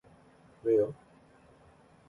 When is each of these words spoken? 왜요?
왜요? 0.63 0.87